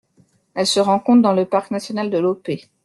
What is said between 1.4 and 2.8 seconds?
parc national de Lopé.